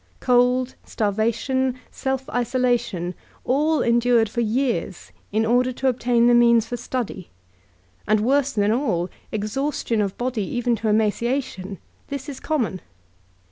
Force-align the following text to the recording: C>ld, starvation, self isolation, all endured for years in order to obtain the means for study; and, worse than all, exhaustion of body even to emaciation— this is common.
C>ld, 0.19 0.73
starvation, 0.83 1.75
self 1.91 2.27
isolation, 2.31 3.13
all 3.45 3.83
endured 3.83 4.29
for 4.29 4.41
years 4.41 5.11
in 5.31 5.45
order 5.45 5.71
to 5.73 5.87
obtain 5.87 6.25
the 6.25 6.33
means 6.33 6.65
for 6.65 6.75
study; 6.75 7.29
and, 8.07 8.19
worse 8.19 8.51
than 8.51 8.71
all, 8.71 9.11
exhaustion 9.31 10.01
of 10.01 10.17
body 10.17 10.41
even 10.41 10.75
to 10.77 10.87
emaciation— 10.87 11.77
this 12.07 12.27
is 12.27 12.39
common. 12.39 12.81